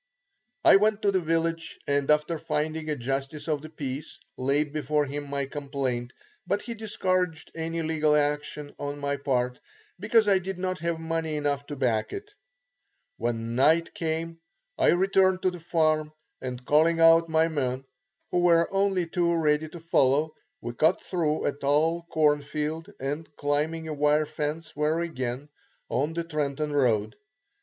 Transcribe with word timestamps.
I 0.65 0.77
went 0.77 1.03
to 1.03 1.11
the 1.11 1.19
village 1.19 1.79
and 1.85 2.09
after 2.09 2.39
finding 2.39 2.89
a 2.89 2.95
justice 2.95 3.47
of 3.47 3.61
the 3.61 3.69
peace, 3.69 4.19
laid 4.35 4.73
before 4.73 5.05
him 5.05 5.29
my 5.29 5.45
complaint, 5.45 6.11
but 6.47 6.63
he 6.63 6.73
discouraged 6.73 7.51
any 7.53 7.83
legal 7.83 8.15
action 8.15 8.73
on 8.79 8.97
my 8.97 9.17
part 9.17 9.59
because 9.99 10.27
I 10.27 10.39
did 10.39 10.57
not 10.57 10.79
have 10.79 10.99
money 10.99 11.35
enough 11.35 11.67
to 11.67 11.75
back 11.75 12.13
it. 12.13 12.33
When 13.17 13.53
night 13.53 13.93
came, 13.93 14.39
I 14.75 14.87
returned 14.87 15.43
to 15.43 15.51
the 15.51 15.59
farm 15.59 16.13
and 16.41 16.65
calling 16.65 16.99
out 16.99 17.29
my 17.29 17.47
men, 17.47 17.85
who 18.31 18.39
were 18.39 18.67
only 18.73 19.05
too 19.05 19.35
ready 19.35 19.69
to 19.69 19.79
follow, 19.79 20.33
we 20.61 20.73
cut 20.73 20.99
through 20.99 21.45
a 21.45 21.51
tall 21.51 22.07
corn 22.09 22.41
field, 22.41 22.91
and 22.99 23.29
climbing 23.35 23.87
a 23.87 23.93
wire 23.93 24.25
fence 24.25 24.75
were 24.75 24.99
again 24.99 25.49
on 25.89 26.13
the 26.13 26.23
Trenton 26.23 26.73
road. 26.73 27.15